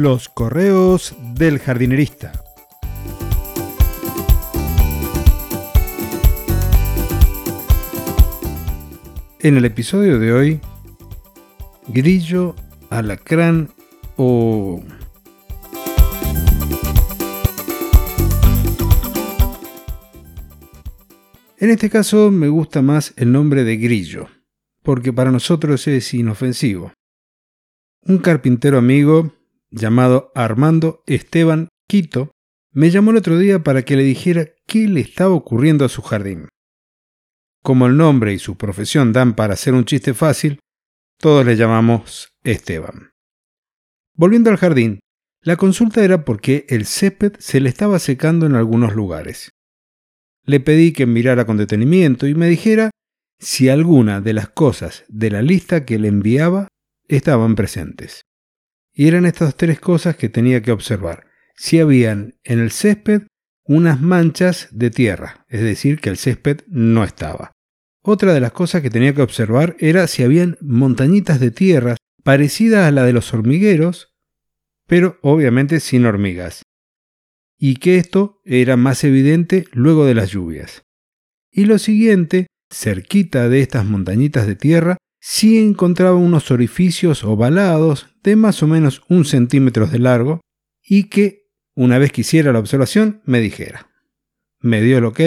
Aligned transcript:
Los 0.00 0.28
correos 0.28 1.16
del 1.34 1.58
jardinerista. 1.58 2.30
En 9.40 9.56
el 9.56 9.64
episodio 9.64 10.20
de 10.20 10.32
hoy, 10.32 10.60
grillo, 11.88 12.54
alacrán 12.90 13.70
o... 14.16 14.84
En 21.56 21.70
este 21.70 21.90
caso 21.90 22.30
me 22.30 22.46
gusta 22.46 22.82
más 22.82 23.14
el 23.16 23.32
nombre 23.32 23.64
de 23.64 23.76
grillo, 23.78 24.28
porque 24.84 25.12
para 25.12 25.32
nosotros 25.32 25.88
es 25.88 26.14
inofensivo. 26.14 26.92
Un 28.02 28.18
carpintero 28.18 28.78
amigo 28.78 29.32
llamado 29.70 30.32
Armando 30.34 31.02
Esteban 31.06 31.68
Quito 31.88 32.32
me 32.72 32.90
llamó 32.90 33.10
el 33.10 33.16
otro 33.16 33.38
día 33.38 33.62
para 33.62 33.82
que 33.84 33.96
le 33.96 34.02
dijera 34.02 34.48
qué 34.66 34.88
le 34.88 35.00
estaba 35.00 35.34
ocurriendo 35.34 35.84
a 35.84 35.88
su 35.88 36.02
jardín. 36.02 36.48
Como 37.62 37.86
el 37.86 37.96
nombre 37.96 38.32
y 38.32 38.38
su 38.38 38.56
profesión 38.56 39.12
dan 39.12 39.34
para 39.34 39.54
hacer 39.54 39.74
un 39.74 39.84
chiste 39.84 40.14
fácil, 40.14 40.60
todos 41.18 41.44
le 41.44 41.56
llamamos 41.56 42.28
Esteban. 42.44 43.10
Volviendo 44.14 44.50
al 44.50 44.56
jardín, 44.56 45.00
la 45.42 45.56
consulta 45.56 46.04
era 46.04 46.24
porque 46.24 46.66
el 46.68 46.86
césped 46.86 47.34
se 47.38 47.60
le 47.60 47.68
estaba 47.68 47.98
secando 47.98 48.46
en 48.46 48.54
algunos 48.54 48.94
lugares. 48.94 49.50
Le 50.44 50.60
pedí 50.60 50.92
que 50.92 51.06
mirara 51.06 51.46
con 51.46 51.56
detenimiento 51.56 52.26
y 52.26 52.34
me 52.34 52.48
dijera 52.48 52.90
si 53.38 53.68
alguna 53.68 54.20
de 54.20 54.32
las 54.32 54.48
cosas 54.48 55.04
de 55.08 55.30
la 55.30 55.42
lista 55.42 55.84
que 55.84 55.98
le 55.98 56.08
enviaba 56.08 56.68
estaban 57.06 57.54
presentes. 57.54 58.22
Y 58.98 59.06
eran 59.06 59.26
estas 59.26 59.54
tres 59.54 59.78
cosas 59.78 60.16
que 60.16 60.28
tenía 60.28 60.60
que 60.60 60.72
observar. 60.72 61.28
Si 61.54 61.78
habían 61.78 62.34
en 62.42 62.58
el 62.58 62.72
césped 62.72 63.28
unas 63.62 64.00
manchas 64.00 64.66
de 64.72 64.90
tierra, 64.90 65.46
es 65.48 65.60
decir, 65.60 66.00
que 66.00 66.10
el 66.10 66.16
césped 66.16 66.62
no 66.66 67.04
estaba. 67.04 67.52
Otra 68.02 68.34
de 68.34 68.40
las 68.40 68.50
cosas 68.50 68.82
que 68.82 68.90
tenía 68.90 69.14
que 69.14 69.22
observar 69.22 69.76
era 69.78 70.08
si 70.08 70.24
habían 70.24 70.58
montañitas 70.60 71.38
de 71.38 71.52
tierra 71.52 71.94
parecidas 72.24 72.88
a 72.88 72.90
la 72.90 73.04
de 73.04 73.12
los 73.12 73.32
hormigueros, 73.32 74.08
pero 74.88 75.20
obviamente 75.22 75.78
sin 75.78 76.04
hormigas. 76.04 76.62
Y 77.56 77.76
que 77.76 77.98
esto 77.98 78.40
era 78.44 78.76
más 78.76 79.04
evidente 79.04 79.66
luego 79.70 80.06
de 80.06 80.14
las 80.16 80.30
lluvias. 80.30 80.82
Y 81.52 81.66
lo 81.66 81.78
siguiente, 81.78 82.48
cerquita 82.68 83.48
de 83.48 83.60
estas 83.60 83.84
montañitas 83.84 84.48
de 84.48 84.56
tierra, 84.56 84.96
sí 85.20 85.58
encontraba 85.58 86.16
unos 86.16 86.50
orificios 86.50 87.22
ovalados 87.22 88.08
de 88.28 88.36
más 88.36 88.62
o 88.62 88.66
menos 88.66 89.02
un 89.08 89.24
centímetro 89.24 89.86
de 89.86 89.98
largo 89.98 90.40
y 90.82 91.04
que, 91.04 91.48
una 91.74 91.98
vez 91.98 92.12
que 92.12 92.20
hiciera 92.20 92.52
la 92.52 92.58
observación, 92.58 93.22
me 93.24 93.40
dijera. 93.40 93.90
Me 94.60 94.80
dio 94.82 94.98
el 94.98 95.04
ok, 95.04 95.20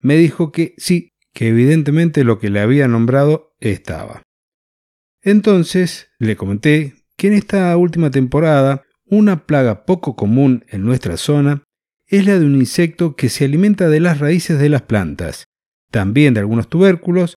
me 0.00 0.16
dijo 0.16 0.52
que 0.52 0.74
sí, 0.78 1.10
que 1.32 1.48
evidentemente 1.48 2.24
lo 2.24 2.38
que 2.38 2.50
le 2.50 2.60
había 2.60 2.88
nombrado 2.88 3.54
estaba. 3.60 4.22
Entonces 5.22 6.08
le 6.18 6.36
comenté 6.36 6.94
que 7.16 7.28
en 7.28 7.34
esta 7.34 7.76
última 7.76 8.10
temporada 8.10 8.84
una 9.04 9.46
plaga 9.46 9.84
poco 9.84 10.16
común 10.16 10.64
en 10.68 10.84
nuestra 10.84 11.16
zona 11.16 11.62
es 12.06 12.26
la 12.26 12.38
de 12.38 12.46
un 12.46 12.56
insecto 12.56 13.16
que 13.16 13.28
se 13.28 13.44
alimenta 13.44 13.88
de 13.88 14.00
las 14.00 14.18
raíces 14.18 14.58
de 14.58 14.68
las 14.68 14.82
plantas, 14.82 15.44
también 15.90 16.34
de 16.34 16.40
algunos 16.40 16.68
tubérculos, 16.68 17.34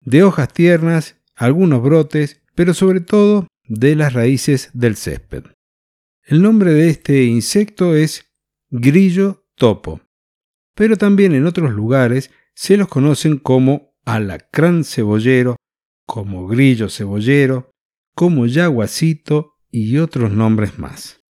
de 0.00 0.22
hojas 0.22 0.52
tiernas 0.52 1.16
algunos 1.38 1.82
brotes, 1.82 2.42
pero 2.54 2.74
sobre 2.74 3.00
todo 3.00 3.46
de 3.68 3.94
las 3.94 4.14
raíces 4.14 4.70
del 4.72 4.96
césped. 4.96 5.44
El 6.24 6.42
nombre 6.42 6.72
de 6.72 6.88
este 6.88 7.24
insecto 7.24 7.94
es 7.94 8.26
grillo 8.70 9.46
topo, 9.54 10.00
pero 10.74 10.96
también 10.96 11.34
en 11.34 11.46
otros 11.46 11.72
lugares 11.72 12.30
se 12.54 12.76
los 12.76 12.88
conocen 12.88 13.38
como 13.38 13.94
alacrán 14.04 14.84
cebollero, 14.84 15.56
como 16.06 16.46
grillo 16.46 16.88
cebollero, 16.88 17.70
como 18.14 18.46
yaguacito 18.46 19.54
y 19.70 19.98
otros 19.98 20.32
nombres 20.32 20.78
más. 20.78 21.20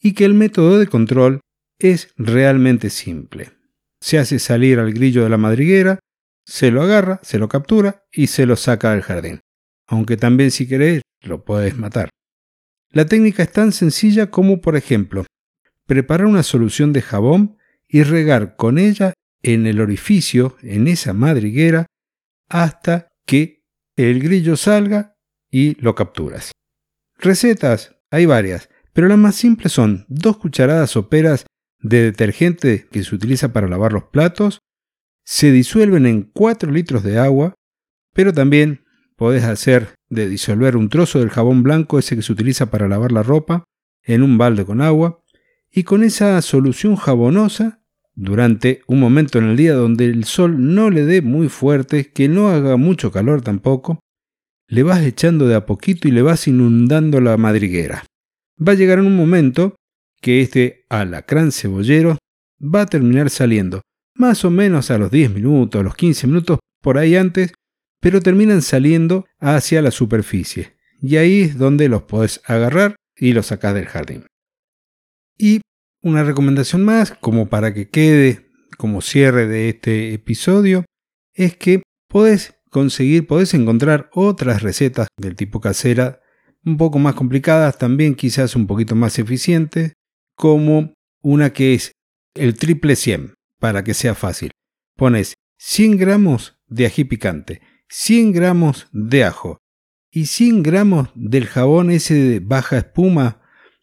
Y 0.00 0.12
que 0.14 0.24
el 0.24 0.34
método 0.34 0.78
de 0.78 0.86
control 0.86 1.40
es 1.78 2.12
realmente 2.16 2.90
simple. 2.90 3.52
Se 4.00 4.18
hace 4.18 4.38
salir 4.38 4.78
al 4.78 4.92
grillo 4.92 5.22
de 5.22 5.30
la 5.30 5.38
madriguera, 5.38 5.98
se 6.46 6.70
lo 6.70 6.82
agarra, 6.82 7.20
se 7.22 7.38
lo 7.38 7.48
captura 7.48 8.04
y 8.12 8.26
se 8.26 8.46
lo 8.46 8.56
saca 8.56 8.92
del 8.92 9.02
jardín. 9.02 9.40
Aunque 9.86 10.16
también 10.16 10.50
si 10.50 10.66
querés 10.66 11.02
lo 11.22 11.44
puedes 11.44 11.76
matar. 11.76 12.08
La 12.90 13.06
técnica 13.06 13.42
es 13.42 13.52
tan 13.52 13.72
sencilla 13.72 14.30
como, 14.30 14.60
por 14.60 14.76
ejemplo, 14.76 15.24
preparar 15.86 16.26
una 16.26 16.42
solución 16.42 16.92
de 16.92 17.02
jabón 17.02 17.56
y 17.86 18.02
regar 18.02 18.56
con 18.56 18.78
ella 18.78 19.12
en 19.42 19.66
el 19.66 19.80
orificio, 19.80 20.56
en 20.62 20.88
esa 20.88 21.12
madriguera, 21.12 21.86
hasta 22.48 23.08
que 23.26 23.62
el 23.96 24.20
grillo 24.22 24.56
salga 24.56 25.16
y 25.50 25.80
lo 25.80 25.94
capturas. 25.94 26.52
Recetas, 27.18 27.96
hay 28.10 28.26
varias, 28.26 28.68
pero 28.92 29.08
las 29.08 29.18
más 29.18 29.36
simples 29.36 29.72
son 29.72 30.04
dos 30.08 30.36
cucharadas 30.38 30.90
soperas 30.90 31.46
de 31.80 32.02
detergente 32.02 32.88
que 32.90 33.04
se 33.04 33.14
utiliza 33.14 33.52
para 33.52 33.68
lavar 33.68 33.92
los 33.92 34.04
platos, 34.04 34.58
se 35.24 35.52
disuelven 35.52 36.06
en 36.06 36.22
4 36.22 36.70
litros 36.70 37.02
de 37.02 37.18
agua, 37.18 37.54
pero 38.12 38.32
también 38.32 38.84
podés 39.20 39.44
hacer 39.44 39.96
de 40.08 40.30
disolver 40.30 40.78
un 40.78 40.88
trozo 40.88 41.18
del 41.18 41.28
jabón 41.28 41.62
blanco, 41.62 41.98
ese 41.98 42.16
que 42.16 42.22
se 42.22 42.32
utiliza 42.32 42.70
para 42.70 42.88
lavar 42.88 43.12
la 43.12 43.22
ropa, 43.22 43.64
en 44.02 44.22
un 44.22 44.38
balde 44.38 44.64
con 44.64 44.80
agua, 44.80 45.20
y 45.70 45.82
con 45.82 46.04
esa 46.04 46.40
solución 46.40 46.96
jabonosa, 46.96 47.82
durante 48.14 48.80
un 48.86 48.98
momento 48.98 49.38
en 49.38 49.44
el 49.44 49.58
día 49.58 49.74
donde 49.74 50.06
el 50.06 50.24
sol 50.24 50.74
no 50.74 50.88
le 50.88 51.04
dé 51.04 51.20
muy 51.20 51.50
fuerte, 51.50 52.10
que 52.12 52.30
no 52.30 52.48
haga 52.48 52.78
mucho 52.78 53.12
calor 53.12 53.42
tampoco, 53.42 54.00
le 54.68 54.84
vas 54.84 55.02
echando 55.02 55.46
de 55.46 55.54
a 55.54 55.66
poquito 55.66 56.08
y 56.08 56.12
le 56.12 56.22
vas 56.22 56.48
inundando 56.48 57.20
la 57.20 57.36
madriguera. 57.36 58.06
Va 58.66 58.72
a 58.72 58.76
llegar 58.76 59.00
en 59.00 59.06
un 59.06 59.16
momento 59.16 59.76
que 60.22 60.40
este 60.40 60.86
alacrán 60.88 61.52
cebollero 61.52 62.16
va 62.58 62.80
a 62.80 62.86
terminar 62.86 63.28
saliendo 63.28 63.82
más 64.14 64.46
o 64.46 64.50
menos 64.50 64.90
a 64.90 64.96
los 64.96 65.10
10 65.10 65.34
minutos, 65.34 65.78
a 65.78 65.84
los 65.84 65.94
15 65.94 66.26
minutos 66.26 66.58
por 66.80 66.96
ahí 66.96 67.16
antes, 67.16 67.52
pero 68.00 68.20
terminan 68.20 68.62
saliendo 68.62 69.26
hacia 69.38 69.82
la 69.82 69.90
superficie. 69.90 70.76
Y 71.00 71.16
ahí 71.16 71.42
es 71.42 71.58
donde 71.58 71.88
los 71.88 72.02
podés 72.02 72.40
agarrar 72.44 72.96
y 73.16 73.32
los 73.32 73.46
sacás 73.46 73.74
del 73.74 73.86
jardín. 73.86 74.26
Y 75.38 75.60
una 76.02 76.24
recomendación 76.24 76.84
más, 76.84 77.12
como 77.12 77.48
para 77.48 77.72
que 77.72 77.88
quede 77.88 78.50
como 78.76 79.02
cierre 79.02 79.46
de 79.46 79.68
este 79.68 80.14
episodio, 80.14 80.84
es 81.34 81.56
que 81.56 81.82
podés 82.08 82.54
conseguir, 82.70 83.26
podés 83.26 83.52
encontrar 83.54 84.10
otras 84.12 84.62
recetas 84.62 85.08
del 85.18 85.36
tipo 85.36 85.60
casera, 85.60 86.20
un 86.64 86.76
poco 86.76 86.98
más 86.98 87.14
complicadas, 87.14 87.78
también 87.78 88.14
quizás 88.14 88.56
un 88.56 88.66
poquito 88.66 88.94
más 88.94 89.18
eficientes, 89.18 89.92
como 90.34 90.94
una 91.22 91.52
que 91.52 91.74
es 91.74 91.92
el 92.34 92.54
triple 92.54 92.96
100 92.96 93.34
para 93.58 93.84
que 93.84 93.94
sea 93.94 94.14
fácil. 94.14 94.50
Pones 94.96 95.34
100 95.58 95.96
gramos 95.98 96.56
de 96.66 96.86
ají 96.86 97.04
picante, 97.04 97.60
100 97.92 98.32
gramos 98.32 98.88
de 98.92 99.24
ajo 99.24 99.58
y 100.12 100.26
100 100.26 100.62
gramos 100.62 101.08
del 101.16 101.46
jabón 101.46 101.90
ese 101.90 102.14
de 102.14 102.40
baja 102.40 102.78
espuma 102.78 103.40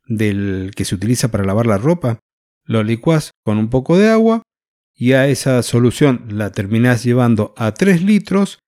del 0.08 0.72
que 0.76 0.86
se 0.86 0.96
utiliza 0.96 1.30
para 1.30 1.44
lavar 1.44 1.66
la 1.66 1.78
ropa. 1.78 2.20
Lo 2.64 2.84
licuás 2.84 3.32
con 3.44 3.58
un 3.58 3.70
poco 3.70 3.98
de 3.98 4.10
agua 4.10 4.44
y 4.94 5.12
a 5.12 5.28
esa 5.28 5.62
solución 5.62 6.26
la 6.30 6.52
terminás 6.52 7.04
llevando 7.04 7.54
a 7.58 7.74
3 7.74 8.02
litros, 8.02 8.60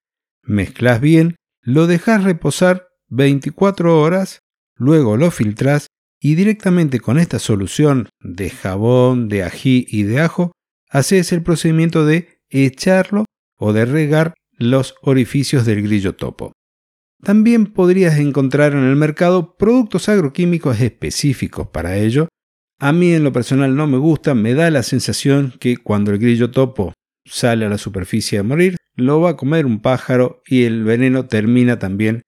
mezclas 0.43 0.99
bien, 0.99 1.35
lo 1.61 1.87
dejas 1.87 2.25
reposar 2.25 2.89
24 3.07 3.99
horas, 3.99 4.39
luego 4.75 5.15
lo 5.15 5.31
filtrás 5.31 5.87
y 6.19 6.35
directamente 6.35 6.99
con 6.99 7.17
esta 7.17 7.39
solución 7.39 8.09
de 8.19 8.49
jabón, 8.49 9.29
de 9.29 9.43
ají 9.43 9.87
y 9.89 10.03
de 10.03 10.19
ajo 10.19 10.51
haces 10.89 11.31
el 11.31 11.43
procedimiento 11.43 12.05
de 12.05 12.41
echarlo 12.49 13.23
o 13.57 13.71
de 13.71 13.85
regar 13.85 14.33
los 14.59 14.95
orificios 15.01 15.65
del 15.65 15.81
grillo 15.81 16.15
topo. 16.15 16.51
También 17.21 17.67
podrías 17.73 18.17
encontrar 18.19 18.73
en 18.73 18.83
el 18.83 18.95
mercado 18.95 19.57
productos 19.57 20.07
agroquímicos 20.07 20.79
específicos 20.79 21.67
para 21.67 21.97
ello. 21.97 22.27
A 22.79 22.93
mí 22.93 23.11
en 23.13 23.23
lo 23.23 23.33
personal 23.33 23.75
no 23.75 23.87
me 23.87 23.97
gusta, 23.97 24.35
me 24.35 24.53
da 24.53 24.69
la 24.69 24.83
sensación 24.83 25.53
que 25.59 25.77
cuando 25.77 26.11
el 26.11 26.19
grillo 26.19 26.51
topo 26.51 26.93
sale 27.25 27.65
a 27.65 27.69
la 27.69 27.77
superficie 27.77 28.39
a 28.39 28.43
morir, 28.43 28.77
lo 28.95 29.19
va 29.19 29.31
a 29.31 29.37
comer 29.37 29.65
un 29.65 29.81
pájaro 29.81 30.41
y 30.45 30.63
el 30.63 30.83
veneno 30.83 31.25
termina 31.25 31.79
también 31.79 32.21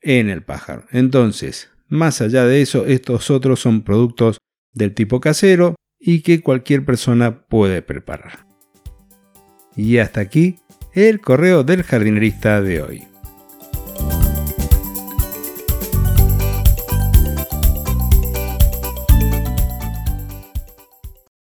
en 0.00 0.30
el 0.30 0.42
pájaro. 0.42 0.86
Entonces, 0.92 1.70
más 1.88 2.22
allá 2.22 2.44
de 2.44 2.62
eso, 2.62 2.86
estos 2.86 3.30
otros 3.30 3.60
son 3.60 3.82
productos 3.82 4.38
del 4.72 4.94
tipo 4.94 5.20
casero, 5.20 5.74
y 5.98 6.22
que 6.22 6.40
cualquier 6.40 6.84
persona 6.84 7.46
puede 7.46 7.82
preparar. 7.82 8.46
Y 9.76 9.98
hasta 9.98 10.20
aquí 10.20 10.56
el 10.92 11.20
correo 11.20 11.64
del 11.64 11.82
jardinerista 11.82 12.60
de 12.60 12.82
hoy. 12.82 13.08